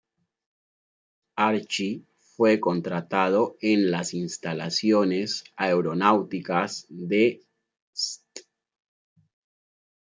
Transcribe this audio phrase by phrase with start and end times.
[1.35, 7.39] Archie fue contratado en las instalaciones aeronáuticas de
[7.93, 8.47] St.